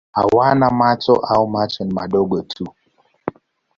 [0.11, 2.67] Hawana macho au macho ni madogo tu.